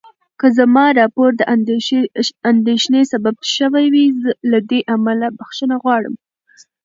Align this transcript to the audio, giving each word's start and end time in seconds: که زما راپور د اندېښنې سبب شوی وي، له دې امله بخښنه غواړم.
که 0.39 0.47
زما 0.57 0.85
راپور 0.99 1.29
د 1.35 1.41
اندېښنې 2.53 3.01
سبب 3.11 3.35
شوی 3.55 3.85
وي، 3.93 4.05
له 4.51 4.59
دې 4.69 4.79
امله 4.95 5.27
بخښنه 5.37 5.75
غواړم. 5.83 6.15